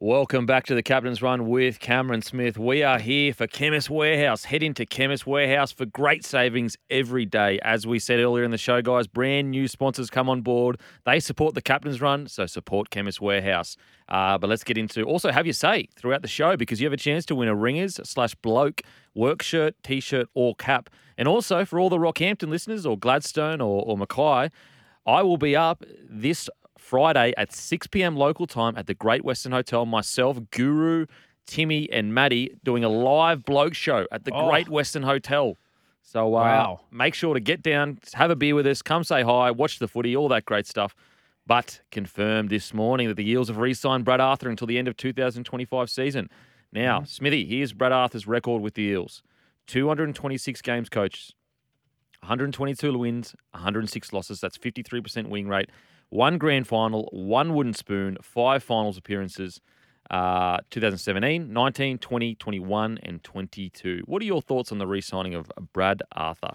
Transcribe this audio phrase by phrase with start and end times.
[0.00, 2.56] Welcome back to the Captain's Run with Cameron Smith.
[2.56, 4.44] We are here for Chemist Warehouse.
[4.44, 7.58] Head into Chemist Warehouse for great savings every day.
[7.64, 10.78] As we said earlier in the show, guys, brand new sponsors come on board.
[11.04, 13.76] They support the Captain's Run, so support Chemist Warehouse.
[14.08, 16.92] Uh, but let's get into also have your say throughout the show because you have
[16.92, 18.82] a chance to win a Ringers slash Bloke
[19.16, 20.90] work shirt, t shirt, or cap.
[21.16, 24.50] And also for all the Rockhampton listeners or Gladstone or, or Mackay,
[25.08, 26.48] I will be up this
[26.92, 28.16] Friday at 6 p.m.
[28.16, 29.84] local time at the Great Western Hotel.
[29.84, 31.04] Myself, Guru,
[31.46, 34.48] Timmy, and Maddie doing a live bloke show at the Oh.
[34.48, 35.54] Great Western Hotel.
[36.02, 36.80] So uh, Wow.
[36.90, 39.86] make sure to get down, have a beer with us, come say hi, watch the
[39.86, 40.94] footy, all that great stuff.
[41.46, 44.96] But confirmed this morning that the Eels have re-signed Brad Arthur until the end of
[44.96, 46.30] 2025 season.
[46.72, 49.22] Now, Smithy, here's Brad Arthur's record with the Eels:
[49.66, 51.34] 226 games coached,
[52.20, 54.40] 122 wins, 106 losses.
[54.40, 55.68] That's 53% winning rate.
[56.10, 59.60] One grand final, one wooden spoon, five finals appearances.
[60.10, 64.02] Uh, 2017, 19, 20, 21, and 22.
[64.06, 66.54] What are your thoughts on the re-signing of Brad Arthur?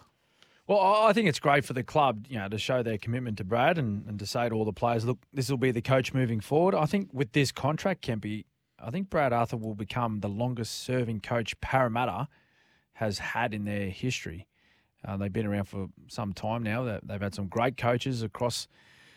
[0.65, 3.37] Well, I I think it's great for the club, you know, to show their commitment
[3.37, 5.83] to Brad and, and to say to all the players, look, this will be the
[5.83, 6.73] coach moving forward.
[6.73, 8.45] I think with this contract, Kempy,
[8.79, 12.27] I think Brad Arthur will become the longest serving coach Parramatta
[12.93, 14.47] has had in their history.
[15.05, 16.99] Uh, they've been around for some time now.
[17.03, 18.67] They've had some great coaches across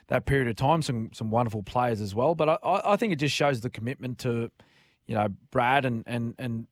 [0.08, 2.34] that period of time, some some wonderful players as well.
[2.34, 4.50] But I- I, think it just shows the commitment to,
[5.06, 6.66] you know, Brad and and and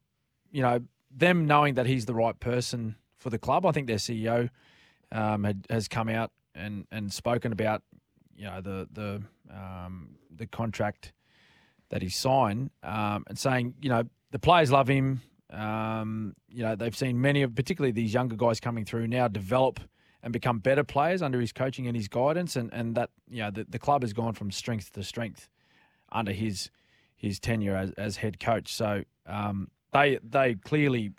[0.50, 3.66] you know them knowing that he's the right person for the club.
[3.66, 4.50] I think their CEO
[5.12, 7.82] um, had, has come out and, and spoken about
[8.36, 9.22] you know the the
[9.54, 11.12] um, the contract
[11.90, 15.22] that he signed um, and saying you know the players love him.
[15.50, 19.80] Um, you know they've seen many of particularly these younger guys coming through now develop
[20.24, 23.50] and become better players under his coaching and his guidance and, and that you know
[23.50, 25.48] the, the club has gone from strength to strength
[26.10, 26.70] under his
[27.14, 28.72] his tenure as, as head coach.
[28.72, 31.12] So um, they they clearly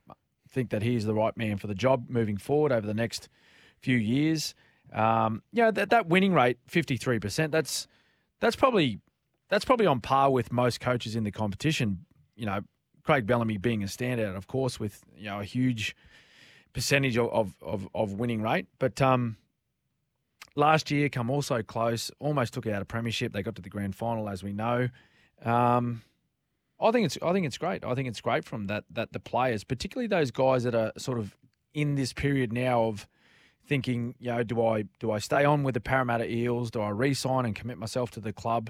[0.50, 3.30] think that he is the right man for the job moving forward over the next
[3.78, 4.56] few years.
[4.92, 7.52] Um, you know that that winning rate, fifty three percent.
[7.52, 7.88] That's
[8.40, 9.00] that's probably
[9.50, 12.06] that's probably on par with most coaches in the competition.
[12.36, 12.62] You know,
[13.04, 15.96] Craig Bellamy being a standout, of course, with you know a huge
[16.76, 18.68] percentage of of, of, winning rate.
[18.78, 19.38] But um,
[20.56, 23.32] last year, come also close, almost took out a premiership.
[23.32, 24.90] They got to the grand final, as we know.
[25.44, 26.04] Um,
[26.80, 27.84] I think it's I think it's great.
[27.86, 31.18] I think it's great from that that the players, particularly those guys that are sort
[31.18, 31.36] of
[31.74, 33.08] in this period now of
[33.66, 36.70] thinking, you know, do I do I stay on with the Parramatta Eels?
[36.72, 38.70] Do I re-sign and commit myself to the club?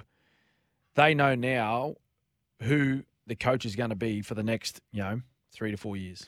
[0.94, 1.96] They know now
[2.62, 5.98] who the coach is going to be for the next, you know, three to four
[5.98, 6.28] years.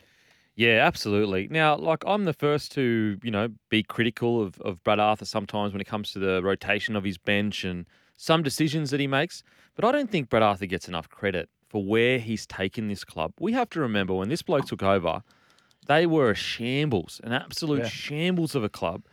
[0.58, 1.48] Yeah, absolutely.
[1.52, 5.72] Now, like I'm the first to, you know, be critical of, of Brad Arthur sometimes
[5.72, 7.86] when it comes to the rotation of his bench and
[8.18, 9.44] some decisions that he makes.
[9.76, 13.34] But I don't think Brad Arthur gets enough credit for where he's taken this club.
[13.40, 15.22] We have to remember when this bloke took over,
[15.86, 17.90] they were a shambles, an absolute Yeah.
[17.90, 19.04] shambles of a club.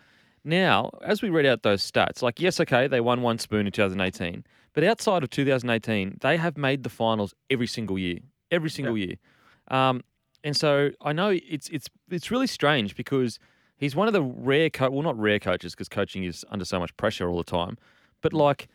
[0.44, 3.72] Now, as we read out those stats, like, yes, okay, they won one spoon in
[3.72, 8.96] 2018, but outside of 2018, they have made the finals every single year, every single
[8.96, 9.16] year.
[9.68, 10.02] Um,
[10.44, 13.38] and so I know it's it's it's really strange because
[13.76, 16.78] he's one of the rare, co- well, not rare coaches because coaching is under so
[16.78, 17.76] much pressure all the time,
[18.20, 18.68] but like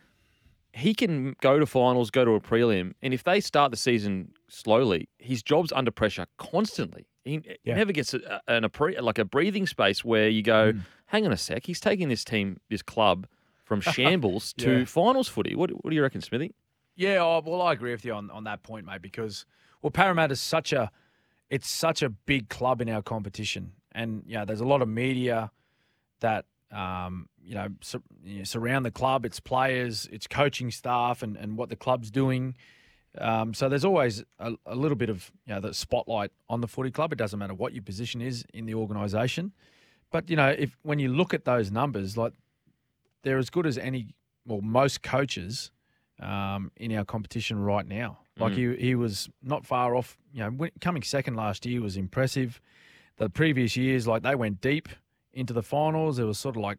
[0.73, 4.31] he can go to finals, go to a prelim, and if they start the season
[4.49, 7.07] slowly, his job's under pressure constantly.
[7.25, 7.75] He, he Yeah.
[7.75, 10.81] never gets a, an, a pre, like a breathing space where you go, mm.
[11.07, 13.25] hang on a sec, he's taking this team, this club
[13.63, 15.55] from shambles to finals footy.
[15.55, 16.53] What, what do you reckon, Smithy?
[16.95, 19.01] Yeah, oh, well, I agree with you on, on that point, mate.
[19.01, 19.45] Because
[19.81, 20.91] well, Parramatta's such a
[21.49, 25.51] it's such a big club in our competition, and know, there's a lot of media
[26.19, 31.23] that um, you know, sur- you know, surround the club, its players, its coaching staff,
[31.23, 32.55] and, and what the club's doing.
[33.17, 36.67] Um, so there's always a, a little bit of you know the spotlight on the
[36.67, 37.11] footy club.
[37.11, 39.51] It doesn't matter what your position is in the organisation,
[40.11, 42.33] but you know if when you look at those numbers, like
[43.23, 44.13] they're as good as any,
[44.45, 45.71] well, most coaches
[46.21, 48.19] um, in our competition right now.
[48.39, 48.77] Like mm.
[48.77, 50.17] he, he was not far off.
[50.33, 52.61] You know, coming second last year was impressive.
[53.17, 54.89] The previous years, like they went deep
[55.33, 56.19] into the finals.
[56.19, 56.77] It was sort of like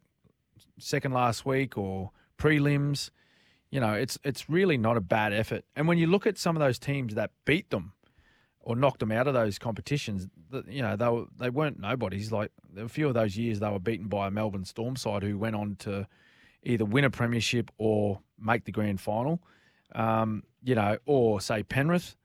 [0.78, 3.10] second last week or prelims.
[3.70, 5.64] You know, it's it's really not a bad effort.
[5.76, 7.92] And when you look at some of those teams that beat them
[8.60, 10.28] or knocked them out of those competitions,
[10.68, 12.32] you know, they were, they weren't nobodies.
[12.32, 15.38] Like a few of those years, they were beaten by a Melbourne Storm side who
[15.38, 16.06] went on to
[16.62, 19.40] either win a premiership or make the grand final.
[19.94, 22.16] Um, you know, or say Penrith.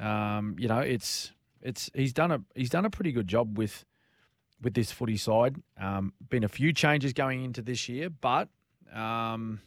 [0.00, 1.32] Um, you know, it's
[1.62, 3.84] it's he's done a he's done a pretty good job with
[4.60, 5.56] with this footy side.
[5.80, 8.48] Um, been a few changes going into this year, but
[8.92, 9.60] um,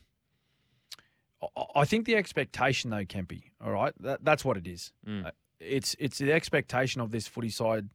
[1.56, 4.92] I- I think the expectation, though, Kempy, all right, that, that's what it is.
[5.08, 5.28] Mm.
[5.28, 7.90] Uh, It's it's the expectation of this footy side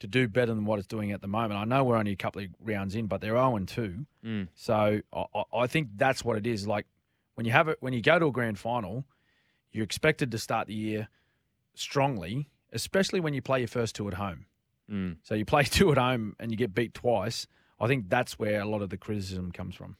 [0.00, 1.54] to do better than what it's doing at the moment.
[1.60, 4.06] I know we're only a couple of rounds in, but they're 0 and 2.
[4.24, 4.48] Mm.
[4.54, 6.66] So I- I think that's what it is.
[6.66, 6.86] Like
[7.34, 9.04] when you have it, when you go to a grand final,
[9.72, 11.08] you're expected to start the year
[11.74, 14.46] strongly, especially when you play your first two at home.
[14.90, 15.16] Mm.
[15.22, 17.46] So you play two at home and you get beat twice.
[17.80, 19.96] I think that's where a lot of the criticism comes from.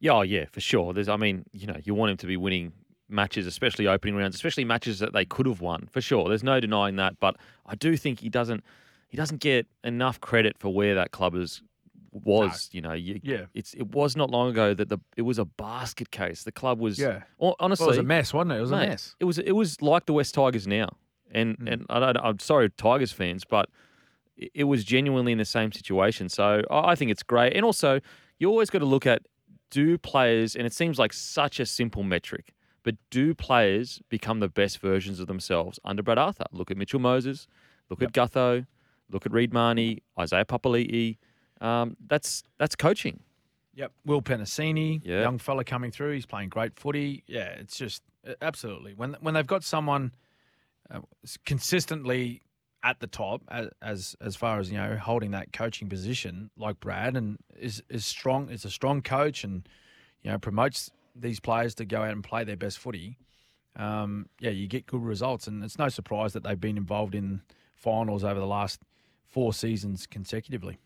[0.00, 0.92] Yeah, oh, yeah, for sure.
[0.92, 2.72] There's, I mean, you know, you want him to be winning
[3.08, 6.28] matches, especially opening rounds, especially matches that they could have won, for sure.
[6.28, 7.20] There's no denying that.
[7.20, 7.36] But
[7.66, 8.64] I do think he doesn't,
[9.08, 11.62] he doesn't get enough credit for where that club is
[12.12, 12.68] was.
[12.72, 13.46] You know, you, Yeah.
[13.54, 16.44] it's it was not long ago that the it was a basket case.
[16.44, 17.22] The club was, Yeah.
[17.40, 18.58] honestly, Well, it was a mess, wasn't it?
[18.58, 19.16] It was mate, a mess.
[19.20, 20.88] It was it was like the West Tigers now,
[21.30, 21.72] and Mm.
[21.72, 23.68] and I don't, I'm sorry, Tigers fans, but
[24.36, 26.28] it, was genuinely in the same situation.
[26.28, 28.00] So I think it's great, and also
[28.38, 29.22] you always got to look at
[29.70, 34.48] do players, and it seems like such a simple metric, but do players become the
[34.48, 36.44] best versions of themselves under Brad Arthur?
[36.52, 37.46] Look at Mitchell Moses,
[37.88, 38.66] look at Gutho,
[39.10, 41.16] look at Reed Mahoney, Isaiah Papali'i.
[41.62, 43.20] Um, that's that's coaching.
[43.74, 43.92] Yep.
[44.04, 45.22] Will Penisini, Yeah.
[45.22, 46.12] young fella coming through.
[46.12, 47.22] He's playing great footy.
[47.26, 50.12] Yeah, it's just uh, absolutely when when they've got someone
[50.90, 51.00] uh,
[51.46, 52.42] consistently
[52.84, 56.80] at the top as, as as far as you know holding that coaching position like
[56.80, 58.50] Brad and is is strong.
[58.50, 59.66] Is a strong coach and
[60.22, 63.16] you know promotes these players to go out and play their best footy.
[63.76, 67.40] Um, yeah, you get good results, and it's no surprise that they've been involved in
[67.74, 68.80] finals over the last
[69.26, 70.78] four seasons consecutively.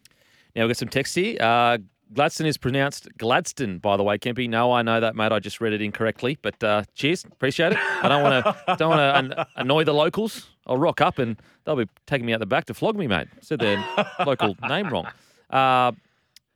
[0.57, 1.37] Now we've got some text here.
[1.39, 1.77] Uh,
[2.15, 4.49] Gladstone is pronounced Gladstone, by the way, Kempy.
[4.49, 5.33] No, I know that, mate.
[5.33, 7.79] I just read it incorrectly, but uh, cheers, appreciate it.
[7.79, 10.49] I don't want to don't want to an- annoy the locals.
[10.67, 13.29] I'll rock up and they'll be taking me out the back to flog me, mate.
[13.43, 13.85] Said their
[14.25, 15.07] local name wrong.
[15.51, 15.93] Uh,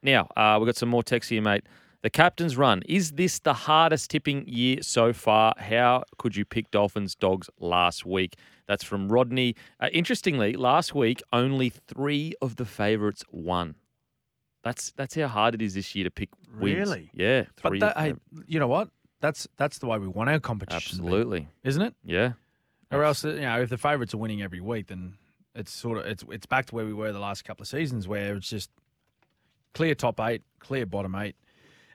[0.02, 1.64] now uh, we've got some more text here, mate.
[2.02, 2.82] The captain's run.
[2.88, 5.52] Is this the hardest tipping year so far?
[5.58, 8.36] How could you pick Dolphins dogs last week?
[8.66, 9.56] That's from Rodney.
[9.78, 13.74] Uh, interestingly, last week only three of the favourites won.
[14.62, 16.28] That's that's how hard it is this year to pick
[16.58, 16.76] wins.
[16.78, 17.10] Really?
[17.14, 17.44] Yeah.
[17.62, 18.14] But that, hey,
[18.46, 18.88] you know what?
[19.20, 21.48] That's that's the way we want our competition, to be, absolutely.
[21.64, 21.94] isn't it?
[22.04, 22.32] Yeah.
[22.90, 25.14] Or else, you know, if the favourites are winning every week, then
[25.54, 28.06] it's sort of it's it's back to where we were the last couple of seasons,
[28.08, 28.70] where it's just
[29.74, 31.36] clear top eight, clear bottom eight.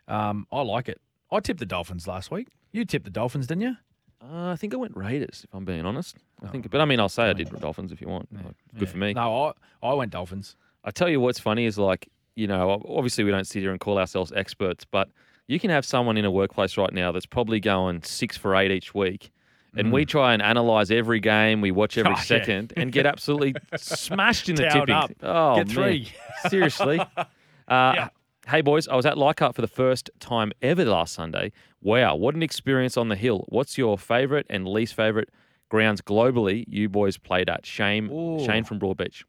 [0.08, 1.02] Um, I like it.
[1.32, 2.48] I tipped the Dolphins last week.
[2.72, 3.76] You tipped the Dolphins, didn't you?
[4.22, 6.18] Uh, I think I went Raiders, if I'm being honest.
[6.44, 8.32] I think, but I mean, I'll say I did Dolphins if you want.
[8.34, 8.88] Like, Good Yeah.
[8.88, 9.14] for me.
[9.14, 10.56] No, I I went Dolphins.
[10.84, 13.80] I tell you what's funny is like, you know, obviously we don't sit here and
[13.80, 15.10] call ourselves experts, but
[15.48, 18.72] you can have someone in a workplace right now that's probably going six for eight
[18.72, 19.32] each week.
[19.78, 22.16] And we try and analyze every game, we watch every Mm.
[22.18, 22.24] Oh, yeah.
[22.24, 24.96] second, and get absolutely smashed in the Towed tipping.
[24.96, 25.12] up.
[25.22, 25.76] Oh, Get man.
[25.76, 26.12] three.
[26.50, 27.00] Seriously.
[27.68, 28.08] Uh,
[28.48, 31.52] Hey, boys, I was at Leichhardt for the first time ever last Sunday.
[31.82, 33.44] Wow, what an experience on the hill.
[33.50, 35.30] What's your favourite and least favourite
[35.70, 37.66] grounds globally you boys played at?
[37.66, 38.46] Shane, Ooh.
[38.46, 39.24] Shane from Broadbeach.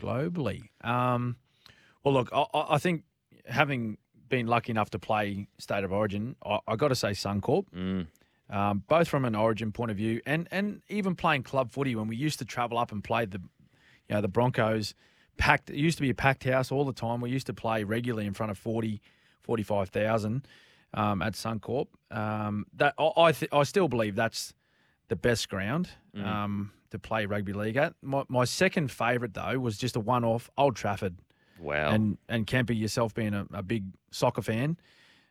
[0.00, 0.62] globally.
[0.82, 1.36] Um,
[2.04, 3.04] well, look, I, I think
[3.46, 3.98] having
[4.28, 7.66] been lucky enough to play State of Origin, I, I got to say Suncorp.
[7.74, 8.06] Mm.
[8.48, 12.06] um, both from an Origin point of view and and even playing club footy when
[12.08, 13.40] we used to travel up and play the,
[14.08, 14.94] you know, the Broncos.
[15.36, 15.70] Packed.
[15.70, 17.22] It used to be a packed house all the time.
[17.22, 19.00] We used to play regularly in front of 40,
[19.40, 20.46] 45,000
[20.92, 21.86] um, at Suncorp.
[22.10, 24.52] Um, that I I, th- I still believe that's
[25.08, 27.94] the best ground um, to play rugby league at.
[28.02, 31.16] My, my second favourite though was just a one-off Old Trafford.
[31.60, 31.90] Wow.
[31.90, 34.76] And and Kemper, yourself being a, a big soccer fan,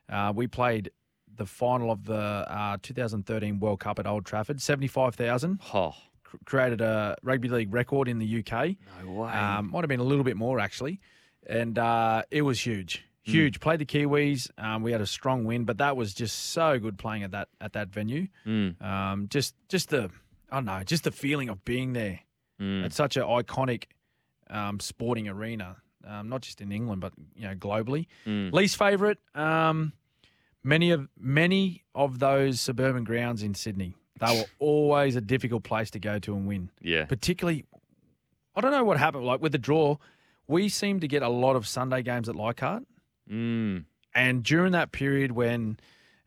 [0.08, 0.90] uh, we played
[1.36, 4.60] the final of the uh, 2013 World Cup at Old Trafford.
[4.60, 5.94] 75,000 oh,
[6.24, 8.76] cr- created a rugby league record in the UK.
[9.04, 9.30] no way.
[9.32, 11.00] Um, might have been a little bit more actually,
[11.46, 13.32] and uh, it was huge, Hmm.
[13.32, 13.60] huge.
[13.60, 14.50] Played the Kiwis.
[14.58, 17.48] Um, we had a strong win, but that was just so good playing at that
[17.60, 18.26] at that venue.
[18.46, 20.10] Mm, Um, just just the
[20.50, 22.20] I don't know, just the feeling of being there.
[22.60, 22.84] mm.
[22.84, 23.84] It's such an iconic
[24.50, 25.76] um, sporting arena,
[26.06, 28.06] um, not just in England but you know globally.
[28.26, 28.52] Mm.
[28.52, 29.92] Least favourite, um,
[30.64, 33.94] many of many of those suburban grounds in Sydney.
[34.20, 36.70] They were always a difficult place to go to and win.
[36.80, 37.04] Yeah.
[37.06, 37.64] Particularly,
[38.54, 39.24] I don't know what happened.
[39.24, 39.96] Like with the draw,
[40.46, 42.84] we seemed to get a lot of Sunday games at Leichhardt,
[43.30, 43.84] Mm.
[44.14, 45.78] and during that period when,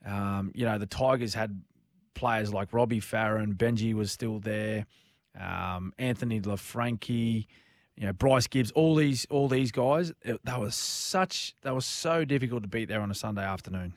[0.06, 1.62] um, you know, the Tigers had
[2.14, 4.86] players like Robbie Farah, Benji was still there,
[5.38, 7.48] um, Anthony Laffranchi,
[7.96, 11.86] you know, Bryce Gibbs, all these all these guys, it, that was such that was
[11.86, 13.94] so difficult to beat there on a Sunday afternoon.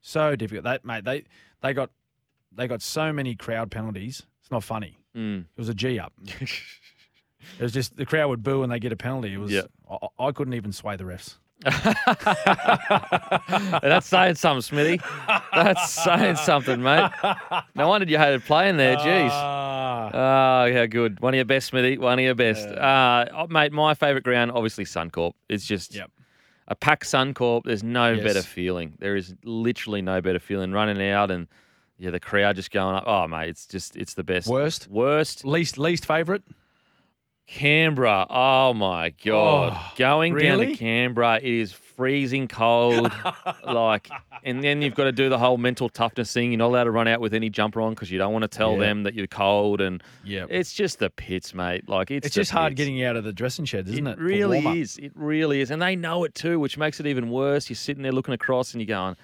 [0.00, 0.64] So difficult.
[0.64, 1.24] That mate, they
[1.62, 1.90] they got
[2.52, 4.24] they got so many crowd penalties.
[4.40, 4.98] It's not funny.
[5.16, 5.40] Mm.
[5.40, 6.12] It was a G up.
[7.58, 9.32] It was just the crowd would boo and they get a penalty.
[9.32, 9.62] It was Yeah.
[9.88, 11.36] I, I couldn't even sway the refs.
[13.82, 15.00] That's saying something, Smithy.
[15.54, 17.10] That's saying something, mate.
[17.74, 18.96] No wonder you hated playing there.
[18.96, 19.30] Jeez.
[20.16, 21.20] Oh, yeah, good.
[21.20, 21.98] One of your best, Smithy.
[21.98, 22.66] One of your best.
[22.68, 25.32] Uh, oh, mate, my favourite ground, obviously Suncorp.
[25.48, 26.10] It's just Yep.
[26.68, 27.62] a pack Suncorp.
[27.64, 28.22] There's no Yes.
[28.24, 28.94] better feeling.
[28.98, 31.48] There is literally no better feeling running out and
[31.98, 33.04] yeah, the crowd just going up.
[33.06, 34.48] Oh, mate, it's just it's the best.
[34.48, 35.44] worst, Worst.
[35.44, 36.42] least, least favourite.
[37.46, 38.26] Canberra.
[38.28, 39.72] Oh my god.
[39.76, 43.10] Oh, Going down to Canberra, it is freezing cold.
[43.64, 44.08] like,
[44.44, 46.52] and then you've got to do the whole mental toughness thing.
[46.52, 48.48] You're not allowed to run out with any jumper on because you don't want to
[48.48, 48.80] tell Yeah.
[48.80, 49.80] them that you're cold.
[49.80, 51.88] And Yeah, it's just the pits, mate.
[51.88, 54.18] Like it's it's just hard getting out of the dressing sheds, isn't it?
[54.18, 54.98] It really is.
[54.98, 55.70] It really is.
[55.70, 57.68] And they know it too, which makes it even worse.
[57.70, 59.16] You're sitting there looking across and you're going,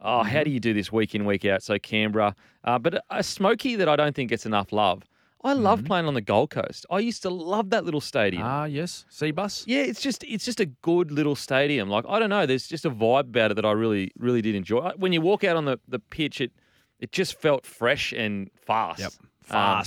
[0.00, 0.28] oh, Mm-hmm.
[0.28, 1.62] how do you do this week in, week out?
[1.62, 2.34] So, Canberra.
[2.64, 5.02] Uh, but a, a smoky that I don't think gets enough love.
[5.44, 5.86] I love Mm-hmm.
[5.86, 6.84] playing on the Gold Coast.
[6.90, 8.42] I used to love that little stadium.
[8.44, 9.64] Ah, yes, Cbus.
[9.66, 11.88] yeah, it's just it's just a good little stadium.
[11.88, 14.54] Like I don't know, there's just a vibe about it that I really really did
[14.54, 14.90] enjoy.
[14.96, 16.52] When you walk out on the, the pitch, it
[16.98, 19.00] it just felt fresh and fast.
[19.00, 19.12] Yep,
[19.50, 19.82] Um,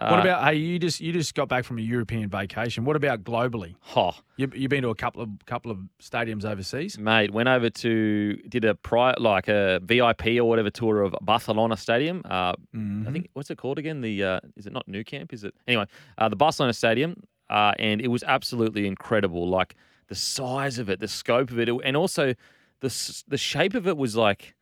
[0.00, 0.12] fast.
[0.12, 0.56] uh, what about hey?
[0.56, 2.84] You just you just got back from a European vacation.
[2.84, 3.74] What about globally?
[3.94, 6.98] Oh, You you been to a couple of couple of stadiums overseas?
[6.98, 11.76] Mate, went over to did a prior like a VIP or whatever tour of Barcelona
[11.76, 12.22] Stadium.
[12.24, 13.08] Uh, Mm-hmm.
[13.08, 14.00] I think what's it called again?
[14.00, 15.32] The uh, is it not Nou Camp?
[15.32, 15.86] Is it anyway?
[16.18, 19.48] Uh, the Barcelona Stadium, uh, and it was absolutely incredible.
[19.48, 19.74] Like
[20.08, 22.34] the size of it, the scope of it, and also
[22.80, 24.54] the the shape of it was like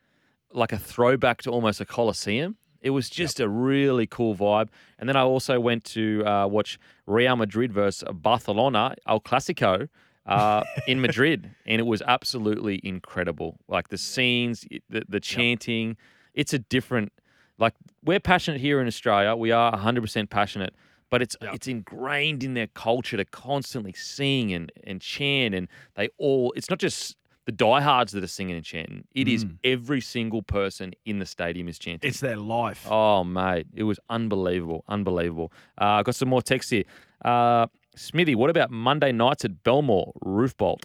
[0.52, 2.57] like a throwback to almost a coliseum.
[2.80, 4.68] It was just a really cool vibe.
[4.99, 9.88] And then I also went to uh, watch Real Madrid versus Barcelona, El Clasico,
[10.26, 13.58] uh, in Madrid, and it was absolutely incredible.
[13.68, 15.97] Like the scenes, the, the chanting.
[16.35, 17.12] It's a different.
[17.58, 19.35] Like we're passionate here in Australia.
[19.35, 20.75] We are 100% passionate,
[21.11, 21.54] but it's Yep.
[21.54, 25.66] it's ingrained in their culture to constantly sing and and chant, and
[25.97, 26.52] they all.
[26.56, 27.16] It's not just
[27.48, 29.04] the diehards that are singing and chanting.
[29.14, 32.06] It is every single person in the stadium is chanting.
[32.06, 32.86] It's their life.
[32.90, 35.50] Oh, mate, it was unbelievable, unbelievable.
[35.78, 36.84] Uh, got some more text here.
[37.24, 40.84] Uh, Smithy, what about Monday nights at Belmore Roof Bolt?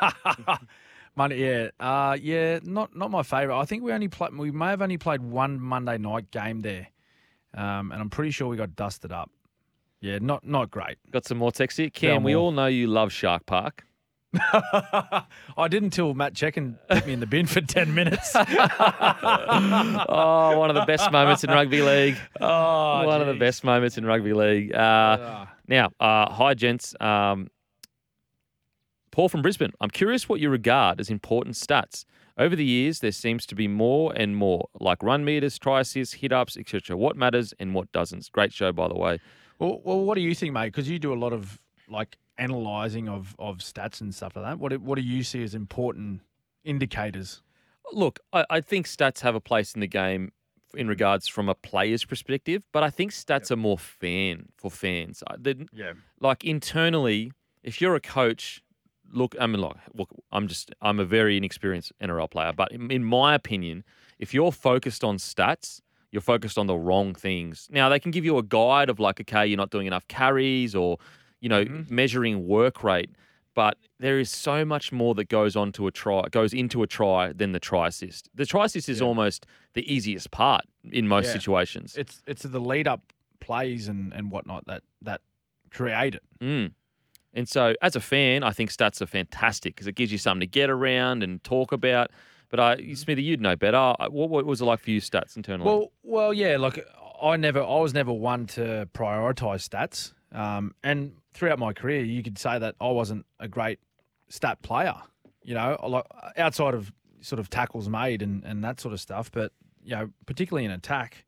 [1.16, 3.60] Monday, yeah, uh, yeah, not not my favourite.
[3.60, 6.88] I think we only play, we may have only played one Monday night game there,
[7.56, 9.30] um, and I'm pretty sure we got dusted up.
[10.00, 10.98] Yeah, not not great.
[11.12, 11.88] Got some more text here.
[11.88, 13.86] Cam, we all know you love Shark Park.
[15.56, 18.32] I did until Matt Cecchin put me in the bin for ten minutes.
[18.36, 18.44] oh,
[20.58, 22.16] one of the best moments in rugby league.
[22.40, 24.74] oh, one of the best moments in rugby league.
[24.74, 25.50] Uh, Ah.
[25.68, 26.94] Now, uh, hi, gents.
[27.00, 27.48] Um,
[29.12, 29.72] Paul from Brisbane.
[29.80, 32.04] I'm curious what you regard as important stats.
[32.36, 36.14] Over the years, there seems to be more and more, like run meters, try assists,
[36.14, 36.96] hit ups, etc.
[36.96, 38.28] What matters and what doesn't?
[38.32, 39.20] Great show, by the way.
[39.60, 40.66] Well, well, what do you think, mate?
[40.66, 44.58] Because you do a lot of like analysing of of stats and stuff like that.
[44.58, 46.20] What do- what do you see as important
[46.64, 47.42] indicators?
[47.92, 50.32] Look, I, I think stats have a place in the game
[50.74, 55.22] in regards from a player's perspective, but I think stats are more fan for fans.
[55.72, 55.92] Yeah.
[56.20, 57.30] like internally,
[57.62, 58.62] if you're a coach,
[59.12, 62.90] look, I mean, look, look, I'm just, I'm a very inexperienced NRL player, but in,
[62.90, 63.84] in my opinion,
[64.18, 67.68] if you're focused on stats, you're focused on the wrong things.
[67.70, 70.74] Now they can give you a guide of like, okay, you're not doing enough carries,
[70.74, 70.98] or
[71.44, 73.10] you know, measuring work rate,
[73.54, 76.86] but there is so much more that goes on to a try, goes into a
[76.86, 78.22] try than the try assist.
[78.34, 79.40] The try assist is almost
[79.74, 81.32] the easiest part in most Yeah.
[81.38, 81.96] situations.
[81.96, 83.00] It's it's the lead up
[83.40, 85.20] plays and and whatnot that that
[85.70, 86.22] create it.
[86.40, 86.72] Mm.
[87.36, 90.40] And so, as a fan, I think stats are fantastic because it gives you something
[90.48, 92.10] to get around and talk about.
[92.48, 93.76] But I, Smithy, you'd know better.
[93.76, 95.66] Uh, What, what was it like for you, stats internally?
[95.68, 96.56] Well, well, yeah.
[96.56, 96.78] Like
[97.20, 100.12] I never, I was never one to prioritize stats.
[100.32, 103.78] Um, and throughout my career, you could say that I wasn't a great
[104.28, 104.94] stat player.
[105.42, 106.04] You know, like
[106.38, 109.30] outside of sort of tackles made and and that sort of stuff.
[109.30, 111.26] But you know, particularly in attack,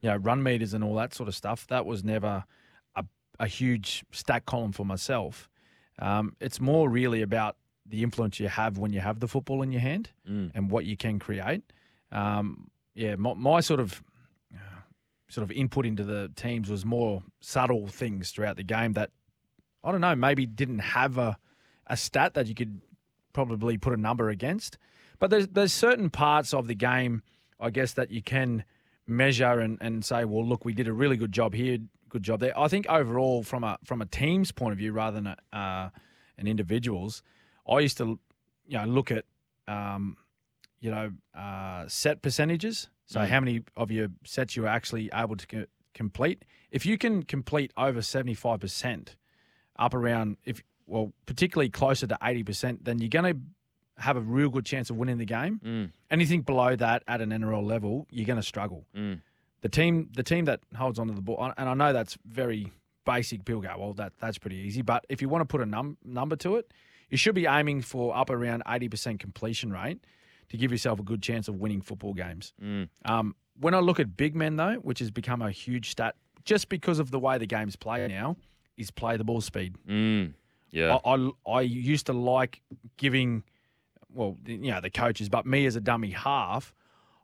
[0.00, 1.66] you know, run meters and all that sort of stuff.
[1.66, 2.44] That was never
[2.96, 3.04] a
[3.38, 5.48] a huge stat column for myself.
[5.98, 9.72] Um, it's more really about the influence you have when you have the football in
[9.72, 10.52] your hand Mm.
[10.54, 11.62] and what you can create.
[12.10, 14.02] Um, yeah, my, my sort of
[14.54, 14.58] uh,
[15.28, 19.10] sort of input into the teams was more subtle things throughout the game that
[19.84, 21.36] I don't know, maybe didn't have a
[21.88, 22.80] a stat that you could
[23.32, 24.78] probably put a number against.
[25.18, 27.22] But there's there's certain parts of the game,
[27.60, 28.64] I guess, that you can
[29.06, 32.40] measure and, and say, well, look, we did a really good job here, good job
[32.40, 32.58] there.
[32.58, 35.90] I think overall, from a from a team's point of view, rather than a, uh,
[36.38, 37.22] an individual's,
[37.68, 38.18] I used to,
[38.66, 39.24] you know, look at,
[39.68, 40.16] um,
[40.80, 42.88] you know, uh, set percentages.
[43.06, 43.28] So Mm.
[43.28, 46.44] how many of your sets you are actually able to co- complete?
[46.70, 49.16] If you can complete over seventy five percent,
[49.78, 53.40] up around if well, particularly closer to 80%, then you're going to
[54.02, 55.60] have a real good chance of winning the game.
[55.64, 58.84] Mm, Anything below that at an NRL level, you're going to struggle.
[58.96, 59.20] mm,
[59.60, 62.72] The team, the team that holds onto the ball, and I know that's very
[63.06, 63.44] basic.
[63.44, 64.82] People go, well, that that's pretty easy.
[64.82, 66.72] But if you want to put a num- number to it,
[67.10, 70.04] you should be aiming for up around 80% completion rate
[70.48, 72.52] to give yourself a good chance of winning football games.
[72.62, 72.88] mm.
[73.04, 76.68] Um, when I look at big men, though, which has become a huge stat just
[76.68, 78.36] because of the way the game's played now,
[78.76, 79.76] is play the ball speed.
[79.88, 80.34] Mm.
[80.70, 80.98] Yeah.
[81.04, 82.62] I, I, I used to like
[82.96, 83.42] giving,
[84.12, 86.74] well, you know, the coaches, but me as a dummy half,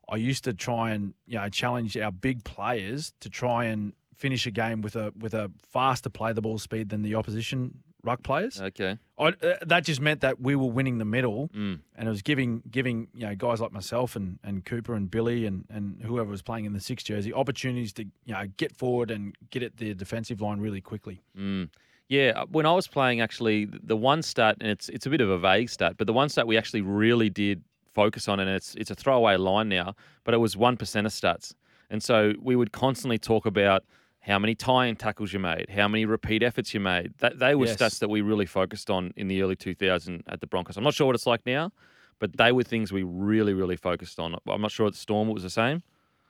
[0.09, 4.47] I used to try and you know challenge our big players to try and finish
[4.47, 8.23] a game with a with a faster play the ball speed than the opposition ruck
[8.23, 8.61] players.
[8.61, 8.99] Okay.
[9.19, 9.33] I, uh,
[9.67, 11.81] that just meant that we were winning the middle, Mm.
[11.97, 15.47] and it was giving giving you know guys like myself and, and Cooper and Billy
[15.47, 19.11] and, and whoever was playing in the six jersey opportunities to you know get forward
[19.11, 21.23] and get at the defensive line really quickly.
[21.37, 21.71] Mm.
[22.09, 25.21] Yeah, uh, when I was playing, actually, the one stat, and it's it's a bit
[25.21, 27.63] of a vague stat, but the one stat we actually really did
[27.95, 31.13] focus on, and it's it's a throwaway line now, but it was one percent of
[31.13, 31.55] stats,
[31.91, 33.85] and so we would constantly talk about
[34.29, 37.15] how many tie-in tackles you made, how many repeat efforts you made.
[37.19, 37.77] That they were Yes.
[37.77, 40.77] stats that we really focused on in the early 2000 at the Broncos.
[40.77, 41.73] I'm not sure what it's like now,
[42.21, 44.37] but they were things we really really focused on.
[44.47, 45.83] I'm not sure at the Storm it was the same.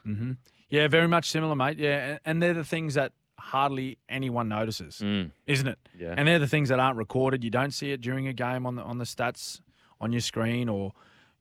[0.06, 0.32] Mm-hmm.
[0.70, 1.78] Yeah, very much similar, mate.
[1.78, 5.30] Yeah, and- and they're the things that hardly anyone notices, Mm.
[5.46, 5.78] isn't it?
[5.98, 6.14] Yeah.
[6.16, 7.42] And they're the things that aren't recorded.
[7.44, 9.60] You don't see it during a game on the on the stats
[10.00, 10.92] on your screen, or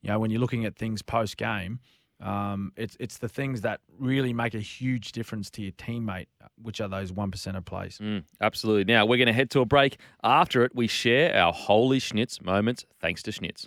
[0.02, 1.80] you know when you're looking at things post game.
[2.20, 6.28] Um, it's it's the things that really make a huge difference to your teammate,
[6.62, 8.00] which are those one percent of plays.
[8.02, 8.92] Mm, absolutely.
[8.92, 9.98] Now we're going to head to a break.
[10.24, 13.66] After it, we share our holy schnitz moments thanks to Schnitz.